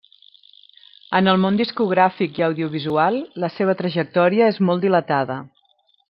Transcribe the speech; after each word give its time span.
En 1.17 1.27
el 1.33 1.37
món 1.43 1.59
discogràfic 1.59 2.39
i 2.41 2.45
audiovisual, 2.47 3.19
la 3.43 3.49
seva 3.57 3.75
trajectòria 3.83 4.49
és 4.55 4.59
molt 4.71 4.87
dilatada. 4.87 5.37